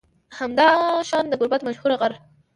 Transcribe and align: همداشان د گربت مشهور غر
همداشان 0.39 1.23
د 1.27 1.33
گربت 1.41 1.61
مشهور 1.67 1.91
غر 2.01 2.13